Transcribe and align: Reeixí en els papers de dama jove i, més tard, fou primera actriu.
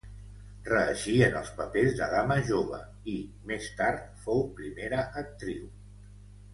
Reeixí 0.69 1.13
en 1.25 1.37
els 1.41 1.51
papers 1.59 1.93
de 2.01 2.09
dama 2.15 2.39
jove 2.49 2.81
i, 3.15 3.21
més 3.53 3.71
tard, 3.85 4.05
fou 4.27 4.45
primera 4.59 5.09
actriu. 5.27 5.75